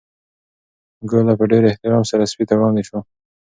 ګوله 1.09 1.33
په 1.39 1.45
ډېر 1.51 1.63
احترام 1.67 2.03
سره 2.11 2.29
سپي 2.31 2.45
ته 2.49 2.53
وړاندې 2.57 2.83
شوه. 2.87 2.99